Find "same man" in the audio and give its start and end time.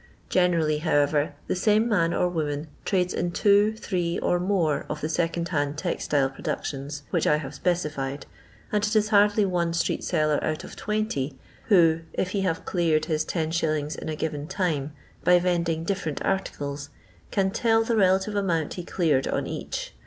1.55-2.11